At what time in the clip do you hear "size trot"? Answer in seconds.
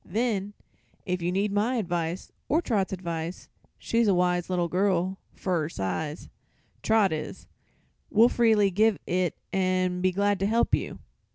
5.69-7.11